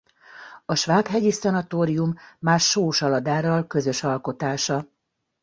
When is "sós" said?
2.59-3.01